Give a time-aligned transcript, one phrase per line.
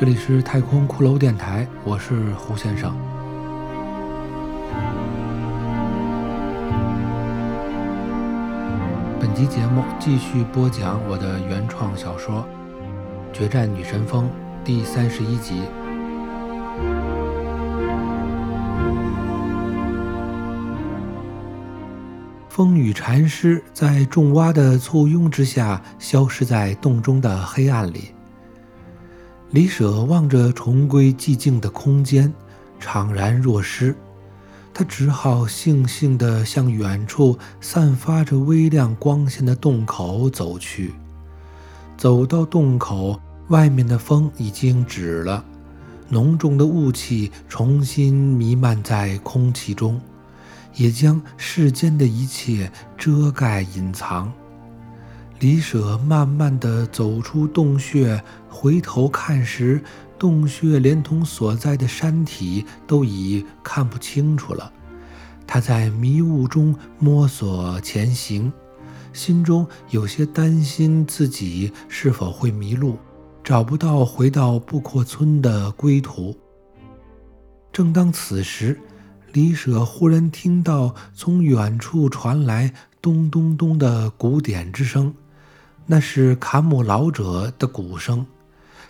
[0.00, 2.96] 这里是太空骷髅电台，我是胡先生。
[9.20, 12.46] 本集节目继续播讲我的原创小说
[13.36, 14.24] 《决战女神峰》
[14.64, 15.64] 第三十一集。
[22.48, 28.14] 风雨禅师在众蛙的簇拥之下，消失在洞中的黑暗里。
[29.52, 32.32] 李舍望着重归寂静的空间，
[32.80, 33.96] 怅然若失。
[34.72, 40.94] 他只好悻悻地向远处散发着微亮光线的洞口走去。
[41.96, 45.44] 走到洞口，外面的风已经止了，
[46.08, 50.00] 浓重的雾气重新弥漫在空气中。
[50.76, 54.32] 也将世间的一切遮盖隐藏。
[55.40, 59.82] 李舍慢慢地走出洞穴，回头看时，
[60.18, 64.70] 洞穴连同所在的山体都已看不清楚了。
[65.46, 68.52] 他在迷雾中摸索前行，
[69.14, 72.98] 心中有些担心自己是否会迷路，
[73.42, 76.36] 找不到回到布阔村的归途。
[77.72, 78.78] 正当此时，
[79.32, 85.14] 李舍忽然听到从远处传来咚咚咚的鼓点之声，
[85.92, 88.24] 那是卡姆老者的鼓声。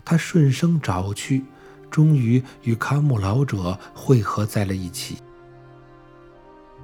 [0.04, 1.46] 他顺声找去，
[1.90, 5.16] 终于与卡姆老者汇合在了一起。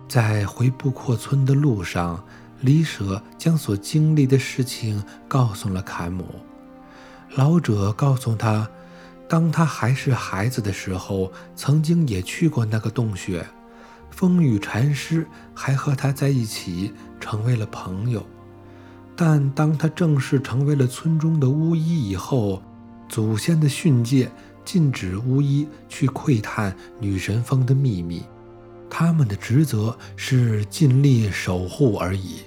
[0.09, 2.25] 在回布阔村的路上，
[2.63, 6.25] 李舍将所经历的事情告诉了卡姆。
[7.35, 8.67] 老者告诉他。
[9.29, 13.45] 当他还是孩子的时候，曾经也去过那个洞穴，
[14.09, 18.25] 风雨禅师还和他在一起，成为了朋友。
[19.17, 22.63] 但当他正式成为了村中的巫医以后，
[23.09, 24.31] 祖先的训诫
[24.63, 28.23] 禁止巫医去窥探女神峰的秘密，
[28.91, 32.41] 他们的职责是尽力守护而已。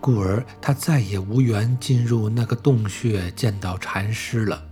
[0.00, 4.64] 故而他再也无缘进入那个洞穴见到禅师了。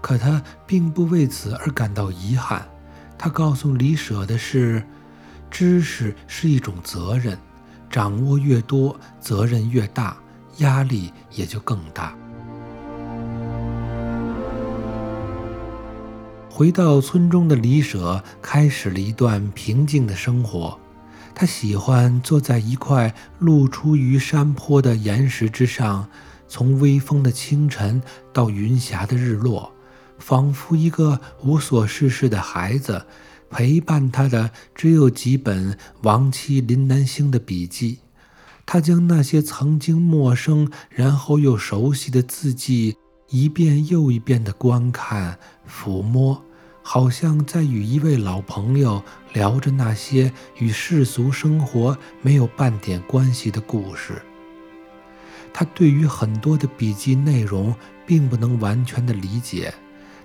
[0.00, 2.66] 可他并不为此而感到遗憾。
[3.16, 4.82] 他告诉李舍的是：
[5.48, 7.38] 知识是一种责任，
[7.88, 10.16] 掌握越多，责任越大，
[10.62, 12.16] 压力也就更大。
[16.48, 20.78] 回到村中的李舍开始了一段平静的生活。
[21.34, 26.06] 他喜欢坐在一块露出于山坡的岩石之上，
[26.46, 28.02] 从微风的清晨
[28.34, 29.72] 到云霞的日落。
[30.18, 33.06] 仿佛一个无所事事的孩子，
[33.50, 38.01] 陪伴他的只有几本亡妻林南星的笔记。
[38.64, 42.96] 他将那些曾经陌生然后又熟悉的字迹
[43.28, 46.42] 一遍又一遍地观看、抚摸，
[46.82, 49.02] 好像在与一位老朋友
[49.32, 54.20] 聊着那些与世俗生活没有半点关系的故事。
[55.52, 57.74] 他对于很多的笔记内容
[58.06, 59.72] 并不能完全的理解。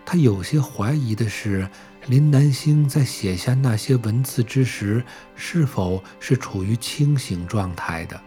[0.06, 1.70] 他有些怀疑的是，
[2.08, 5.04] 林南星在写下那些文字之时，
[5.36, 8.18] 是否是处于清醒状态的。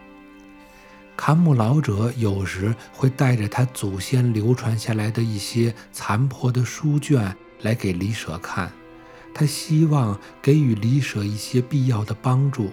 [1.23, 8.71] 坎姆老者有时会带着他祖先流传下来的一些残破的书卷来给李舍看，
[9.31, 12.71] 他希望给予李舍一些必要的帮助，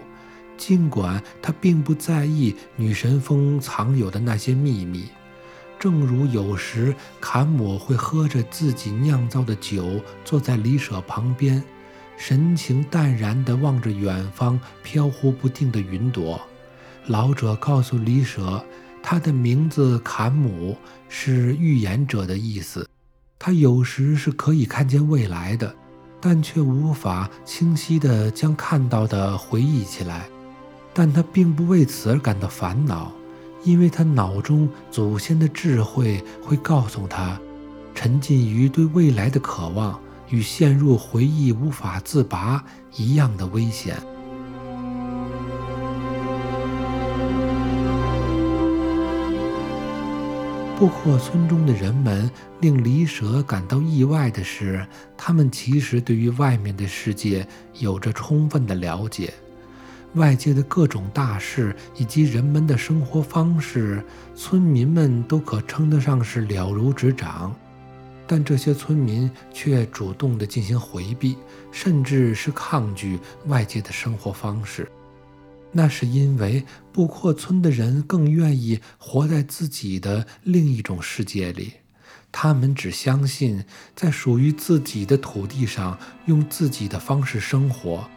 [0.57, 5.05] 尽管他并不在意女神峰藏有的那些秘密。
[5.77, 11.63] 正如有时坎姆会喝着自己酿造的酒，坐在李舍旁边，
[12.17, 16.41] 神情淡然地望着远方飘忽不定的云朵。
[17.09, 18.63] 老者告诉李舍，
[19.01, 20.77] 他的名字坎姆
[21.07, 22.87] 是预言者的意思。
[23.39, 25.75] 他有时是可以看见未来的，
[26.21, 30.29] 但却无法清晰地将看到的回忆起来。
[30.93, 33.11] 但他并不为此而感到烦恼。
[33.63, 37.41] 因为他脑中祖先的智慧会告诉他，
[37.95, 39.99] 沉浸于对未来的渴望
[40.29, 42.63] 与陷入回忆无法自拔
[42.95, 43.97] 一样的危险。
[50.79, 52.31] 布阔村中的人们
[52.61, 54.87] 令李舍感到意外的是，
[55.17, 57.45] 他们其实对于外面的世界
[57.79, 59.33] 有着充分的了解。
[60.13, 64.01] 外界的各种大事以及人们的生活方式，
[64.37, 67.53] 村民们都可称得上是了如指掌，
[68.25, 71.35] 但这些村民却主动地进行回避，
[71.73, 74.89] 甚至是抗拒外界的生活方式。
[75.71, 81.73] 那是因为布阔村的人更愿意活在自己的另一种世界里，
[82.31, 83.63] 他们只相信
[83.95, 88.09] 在属于自己的土地上用自己的方式生活。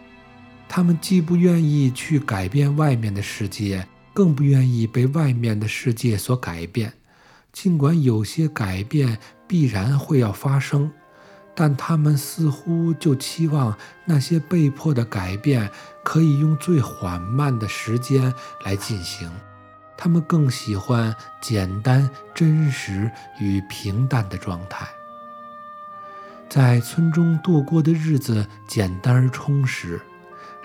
[0.68, 6.94] 他们既不愿意去改变外面的世界，更不愿意被外面的世界所改变。
[7.52, 10.90] 尽管有些改变必然会要发生，
[11.54, 15.70] 但他们似乎就期望那些被迫的改变
[16.02, 18.32] 可以用最缓慢的时间
[18.64, 19.30] 来进行。
[19.96, 24.86] 他们更喜欢简单、真实与平淡的状态。
[26.48, 30.00] 在村中度过的日子简单而充实。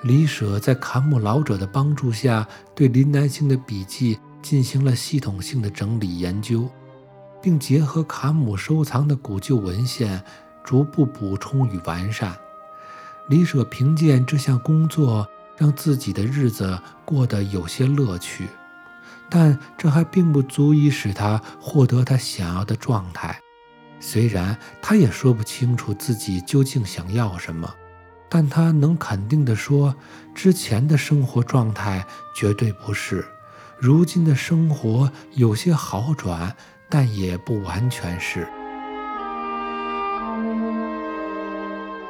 [0.03, 6.69] 李舍在坎姆老者的帮助下，对林南星的笔记进行了系统性的整理研究，
[7.41, 10.23] 并结合坎姆收藏的古旧文献，
[10.67, 12.37] 逐步补充与完善。
[13.27, 15.25] 李舍凭借这项工作，
[15.55, 18.49] 让自己的日子过得有些乐趣。
[19.29, 23.39] 但这还并不足以使他获得他想要的状态。
[24.01, 27.73] 虽然他也说不清楚自己究竟想要什么，
[28.27, 29.95] 但他能肯定地说，
[30.35, 32.05] 之前的生活状态
[32.35, 33.25] 绝对不是。
[33.79, 36.53] 如今的生活有些好转，
[36.89, 38.45] 但也不完全是。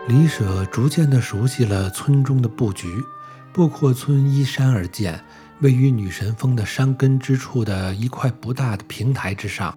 [0.07, 3.03] 李舍逐渐地熟悉了村中的布局，
[3.51, 5.21] 布阔村依山而建。
[5.59, 9.75] 位于女神峰的山根之处的一块不大的平台之上，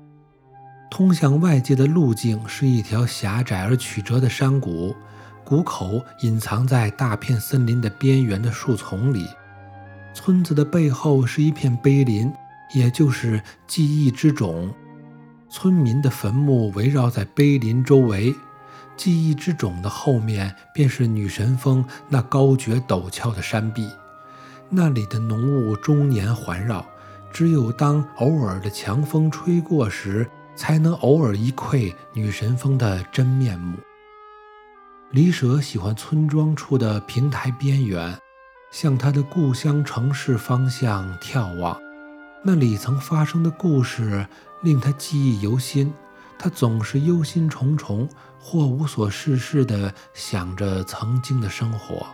[0.91, 4.95] 通向外界的路径是一条狭窄而曲折的山谷，
[5.43, 9.27] 谷口隐藏在大片森林的边缘的树丛里。
[10.13, 12.31] 村子的背后是一片碑林，
[12.75, 14.73] 也就是记忆之冢。
[15.49, 18.35] 村民的坟墓围绕在碑林周围，
[19.01, 23.89] 记忆之冢的后面便是女神峰那高绝陡峭的山壁。
[24.69, 26.85] 那里的浓雾终年环绕，
[27.33, 33.79] 只有当偶尔的强风吹过时，才能偶尔一窥女神峰的真面目。
[35.13, 38.15] 李舍喜欢村庄处的平台边缘，
[38.71, 41.75] 向他的故乡城市方向眺望，
[42.45, 44.27] 那里曾发生的故事
[44.61, 45.91] 令他记忆犹新。
[46.43, 48.09] 他总是忧心忡忡
[48.41, 52.07] 或无所事事地想着曾经的生活。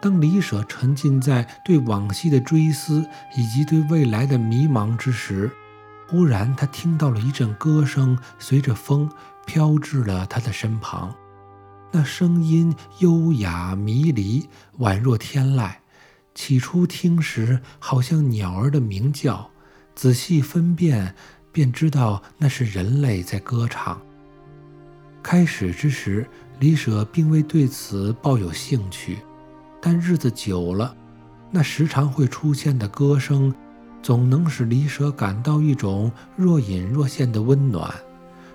[0.00, 3.04] 当李舍沉浸在对往昔的追思
[3.34, 5.50] 以及对未来的迷茫之时，
[6.06, 9.10] 忽然他听到了一阵歌声，随着风
[9.46, 11.12] 飘至了他的身旁。
[11.90, 14.48] 那声音优雅迷离，
[14.78, 15.72] 宛若天籁。
[16.34, 19.50] 起初听时，好像鸟儿的鸣叫；
[19.94, 21.14] 仔细分辨，
[21.50, 24.00] 便知道那是人类在歌唱。
[25.28, 26.24] 开始之时，
[26.60, 29.18] 李舍并未对此抱有兴趣。
[29.82, 30.94] 但日子久了，
[31.50, 33.52] 那时常会出现的歌声，
[34.00, 37.92] 总能使李舍感到一种若隐若现的温暖。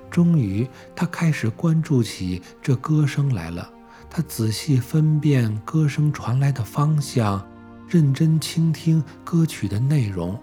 [0.10, 0.66] 终于，
[0.96, 3.70] 他开始关注起这歌声来了。
[4.10, 7.46] 他仔细分辨歌声传来的方向，
[7.86, 10.42] 认真倾听歌曲的内容。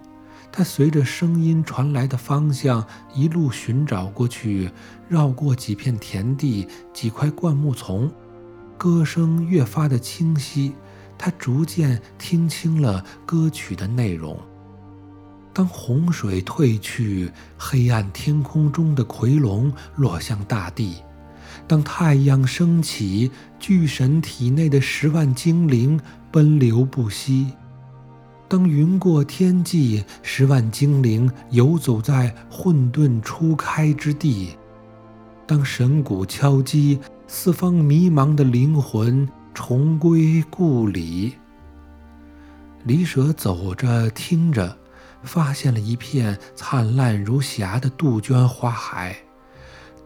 [0.51, 4.69] 他随着声音传来的方向一路寻找过去，
[5.07, 8.11] 绕过几片田地、几块灌木丛。
[8.77, 10.73] 歌声越发的清晰，
[11.17, 14.37] 他逐渐听清了歌曲的内容。
[15.51, 21.03] 当洪水退去，黑暗天空中的奎龙落向大地；
[21.67, 23.29] 当太阳升起，
[23.59, 25.99] 巨神体内的十万精灵
[26.31, 27.47] 奔流不息；
[28.49, 34.57] 当云过天际，十万精灵游走在混沌初开之地；
[35.47, 36.99] 当神鼓敲击。
[37.31, 41.35] 四方迷茫的灵魂重归故里。
[42.85, 44.75] 李舍走着，听着，
[45.21, 49.15] 发现了一片灿烂如霞的杜鹃花海，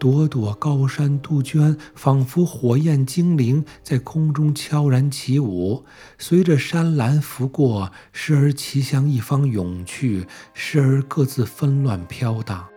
[0.03, 5.86] 朵朵高山杜鹃仿佛火焰精灵，在空中悄然起舞，
[6.17, 12.67] 随着山岚拂过，时而齐向一方涌去，时而各自纷乱飘荡。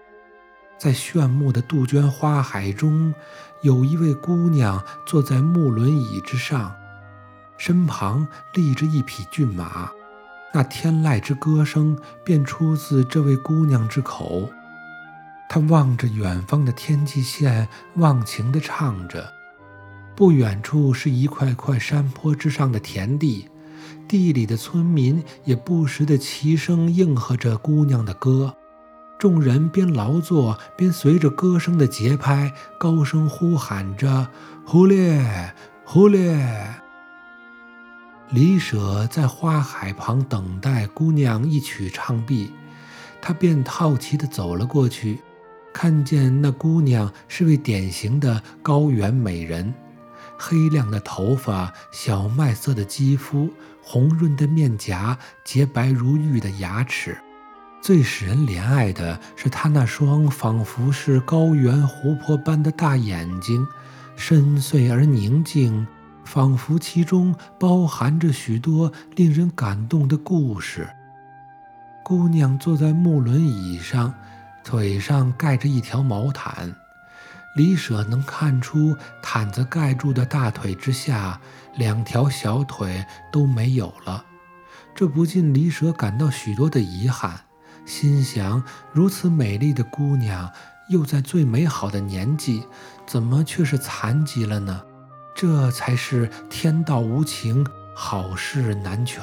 [0.79, 3.13] 在炫目的杜鹃花海中。
[3.63, 6.73] 有一位姑娘坐在木轮椅之上，
[7.59, 9.91] 身旁立着一匹骏马。
[10.55, 14.49] 那天籁之歌声便出自这位姑娘之口。
[15.49, 19.33] 他望着远方的天际线，忘情地唱着。
[20.15, 23.49] 不远处是一块块山坡之上的田地，
[24.09, 28.57] 地里的村民也不时地齐声应和着姑娘的歌。
[29.19, 34.29] 众人边劳作边随着歌声的节拍高声呼喊着
[34.67, 36.75] ：“忽略，忽略！”
[38.29, 42.53] 李舍在花海旁等待姑娘一曲唱毕，
[43.23, 45.21] 他便好奇地走了过去，
[45.79, 49.75] 看见那姑娘是位典型的高原美人，
[50.39, 53.51] 黑亮的头发，小麦色的肌肤，
[53.83, 57.15] 红润的面颊，洁白如玉的牙齿。
[57.83, 63.67] 最使人怜爱的是她那双仿佛是高原湖泊般的大眼睛，
[64.17, 65.87] 深邃而宁静。
[66.25, 70.89] 仿佛其中包含着许多令人感动的故事。
[72.03, 74.15] 姑娘坐在木轮椅上，
[74.67, 76.75] 腿上盖着一条毛毯。
[77.55, 81.41] 李舍能看出毯子盖住的大腿之下，
[81.77, 84.25] 两条小腿都没有了。
[84.93, 87.43] 这不禁李舍感到许多的遗憾，
[87.87, 90.51] 心想：如此美丽的姑娘，
[90.89, 92.67] 又在最美好的年纪，
[93.07, 94.83] 怎么却是残疾了呢？
[95.37, 99.23] 这才是天道无情，好事难全。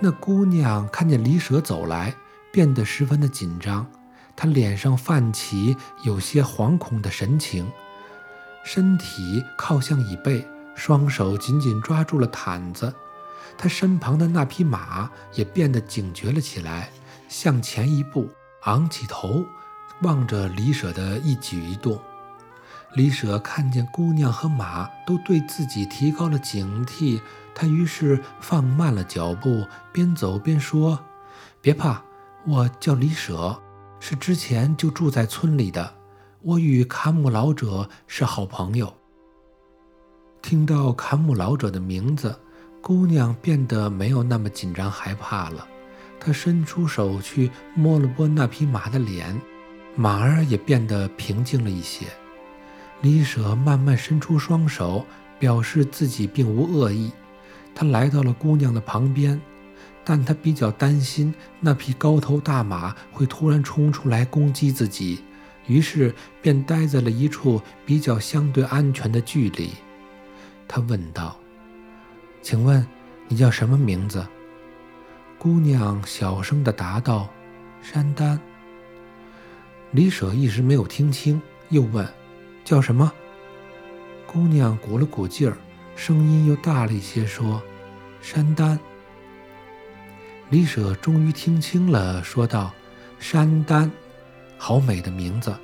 [0.00, 2.14] 那姑娘看见李舍走来，
[2.52, 3.86] 变得十分的紧张，
[4.36, 7.70] 他脸上泛起有些惶恐的神情，
[8.64, 12.94] 身体靠向椅背，双手紧紧抓住了毯子。
[13.58, 16.90] 他身旁的那匹马也变得警觉了起来，
[17.28, 18.30] 向前一步，
[18.62, 19.44] 昂起头，
[20.02, 22.00] 望着李舍的一举一动。
[22.94, 27.20] 李舍看见姑娘和马都对自己提高了警惕，
[27.54, 30.98] 他于是放慢了脚步，边走边说
[31.62, 32.02] ：“别怕，
[32.46, 33.60] 我叫李舍，
[34.00, 35.94] 是之前就住在村里的。
[36.42, 38.92] 我与坎姆老者是好朋友。”
[40.40, 42.34] 听到坎姆老者的名字，
[42.80, 45.66] 姑娘变得没有那么紧张害怕了。
[46.18, 49.38] 她伸出手去摸了摸那匹马的脸，
[49.94, 52.06] 马儿也变得平静了一些。
[53.02, 55.04] 李舍慢慢伸出双手，
[55.38, 57.12] 表示自己并无恶意。
[57.74, 59.40] 他来到了姑娘的旁边，
[60.04, 65.22] 但他比较担心那匹高头大马会突然冲出来攻击自己，
[65.66, 69.70] 于是便待在了一处比较相对安全的距离。
[70.66, 71.36] 他问道
[72.42, 72.84] ：“请问
[73.28, 74.26] 你叫什么名字？”
[75.38, 77.28] 姑娘小声地答道
[77.82, 78.40] ：“山丹。”
[79.92, 82.06] 李舍一时没有听清，又问。
[82.62, 83.10] 叫什么？
[84.26, 85.56] 姑娘鼓了鼓劲儿，
[85.96, 87.60] 声音又大了一些，说
[88.22, 88.78] ：“山丹。”
[90.50, 92.72] 李舍终于听清了，说道
[93.20, 93.88] ：“山丹，
[94.58, 95.54] 好美的名字！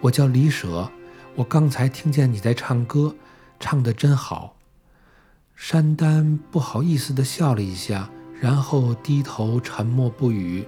[0.00, 0.88] 我叫李舍，
[1.34, 3.12] 我刚才听见你在唱歌，
[3.58, 4.54] 唱得真好。”
[5.56, 8.08] 山丹不好意思地笑了一下，
[8.40, 10.64] 然后低头沉默不语。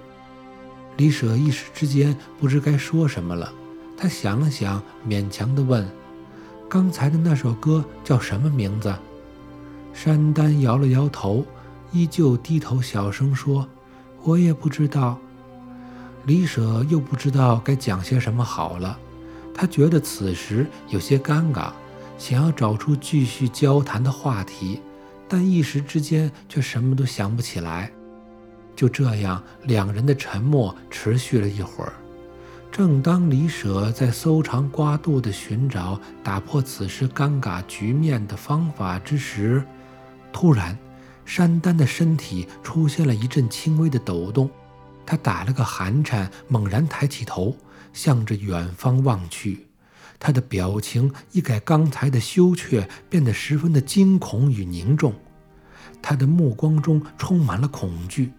[0.97, 3.49] 李舍一时之间不知该说什么了。
[3.95, 5.89] 他想了想，勉强地问
[6.69, 8.93] ：“刚才的那首歌叫什么名字？”
[9.95, 11.45] 山丹摇了摇头，
[11.91, 13.67] 依旧低头小声说
[14.23, 15.17] ：“我也不知道。”
[16.25, 18.97] 李舍又不知道该讲些什么好了。
[19.53, 21.71] 他觉得此时有些尴尬，
[22.17, 24.81] 想要找出继续交谈的话题，
[25.27, 27.91] 但一时之间却什么都想不起来。
[28.75, 31.93] 就这样，两人的沉默持续了一会儿。
[32.71, 39.61] 正当李舍在搜肠刮肚地寻找打破此时尴尬局面的方法之时，
[40.31, 40.77] 突然，
[41.29, 44.49] 山丹的身体出现了一阵轻微的抖动。
[45.05, 47.55] 他打了个寒颤，猛然抬起头，
[47.93, 49.67] 向着远方望去。
[50.17, 55.13] 他的表情一改刚才的羞怯，变得十分的惊恐与凝重。
[56.01, 58.33] 他的目光中充满了恐惧。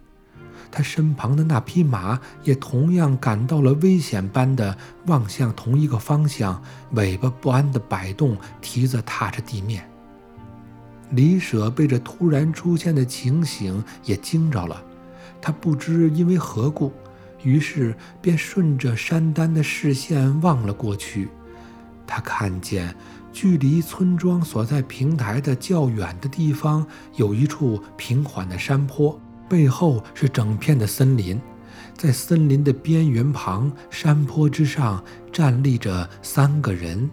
[0.69, 9.89] 他身旁的那匹马也同样感到了危险般的望向同一个方向，尾巴不安地摆动，蹄子踏着地面。
[11.11, 14.83] 李舍被这突然出现的情形也惊着了，
[15.41, 16.91] 他不知因为何故，
[17.43, 21.29] 于是便顺着山丹的视线望了过去。
[22.07, 22.93] 他看见
[23.31, 29.19] 距离村庄所在平台的较远的地方有一处平缓的山坡。
[29.47, 31.37] 背后是整片的森林，
[31.97, 37.09] 在森林的边缘旁，山坡之上站立着三个人。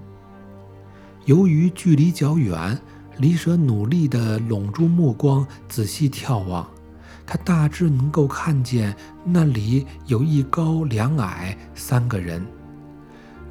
[1.25, 2.81] 由于距离较远，
[3.19, 6.67] 李舍努力地拢住目光，仔细眺望。
[7.27, 12.47] 他大致能够看见那里有一高两矮三个人。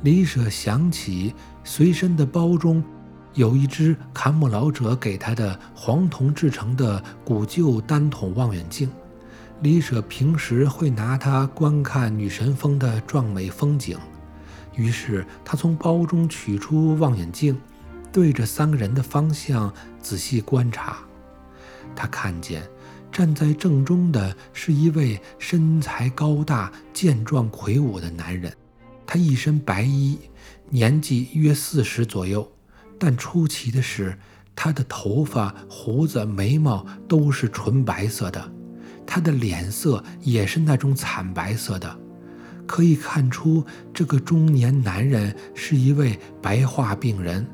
[0.03, 1.33] 李舍想起
[1.63, 2.83] 随身的包中。
[3.33, 8.89] 有一只坎姆老者给他的黄铜制成的古旧单筒望远镜，
[9.61, 13.95] 李舍平时会拿它观看女神峰的壮美风景。
[14.75, 17.55] 于是他从包中取出望远镜，
[18.11, 20.97] 对着三个人的方向仔细观察。
[21.95, 22.61] 他看见
[23.11, 28.51] 站在正中的是一位身材高大、健壮魁梧的男人，
[29.05, 30.19] 他一身白衣，
[30.69, 32.51] 年纪约四十左右。
[32.99, 34.17] 但出奇的是，
[34.55, 38.51] 他的头发、胡子、眉毛都是纯白色的，
[39.05, 41.99] 他的脸色也是那种惨白色的，
[42.65, 47.47] 可以看出这个中年男人是一位白化病人。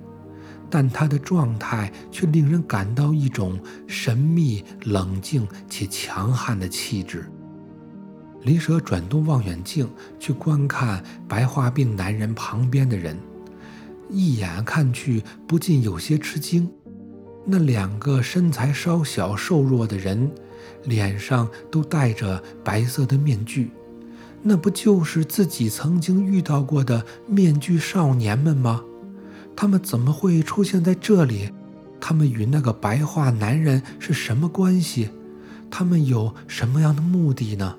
[0.76, 7.30] 但他的状态却令人感到一种神秘、冷静且强悍的气质。
[8.42, 9.88] 李舍转动望远镜
[10.20, 13.16] 去观看白化病男人旁边的人，
[14.10, 16.68] 一眼看去不禁有些吃惊。
[17.46, 20.32] 那两个身材稍小、瘦弱的人，
[20.86, 23.70] 脸上都戴着白色的面具，
[24.42, 28.84] 那不就是自己曾经遇到过的面具少年们吗？
[29.56, 31.50] 他们怎么会出现在这里？
[32.00, 35.10] 他们与那个白发男人是什么关系？
[35.72, 37.76] 他们有什么样的目的呢？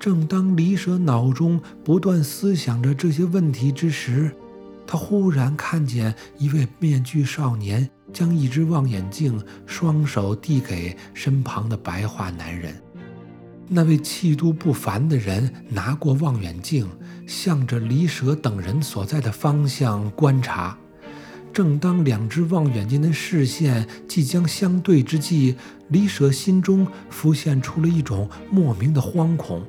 [0.00, 4.34] 正当李舍脑中不断思想着这些问题之时，
[4.84, 12.74] 他忽然看见一位面具少年将一只望远镜双手递给身旁的白发男人。
[13.74, 16.86] 那位气度不凡的人拿过望远镜，
[17.26, 20.76] 向着李舍等人所在的方向观察。
[21.54, 25.56] 正当两只望远镜的视线即将相对之际，
[25.88, 29.62] 李舍心中浮现出了一种莫名的惶恐。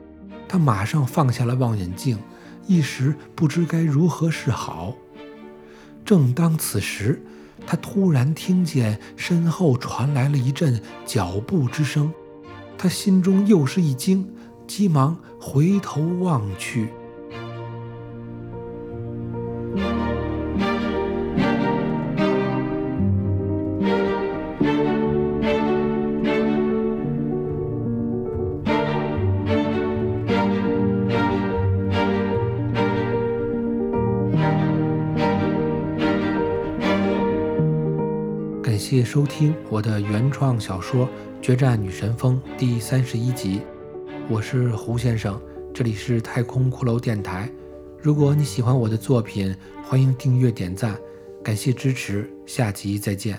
[0.50, 2.18] 他马上放下了望远镜，
[2.68, 4.94] 一时不知该如何是好。
[6.04, 7.22] 正当此时，
[7.66, 12.14] 他突然听见身后传来了一阵脚步之声。
[12.84, 14.30] 他心中又是一惊，
[14.68, 16.90] 急忙回头望去。
[38.62, 41.06] 感谢收听我的原创小说。
[41.44, 43.60] 《决战女神峰》第三十一集，
[44.30, 45.38] 我是胡先生，
[45.74, 47.52] 这里是太空骷髅电台。
[48.02, 49.54] 如果你喜欢我的作品，
[49.84, 50.98] 欢迎订阅点赞，
[51.44, 53.38] 感谢支持，下集再见。